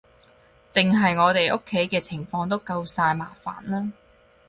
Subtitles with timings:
[0.71, 3.91] 淨係我哋屋企嘅情況都夠晒麻煩喇